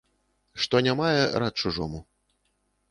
[0.65, 2.05] Што не мае, рад чужому.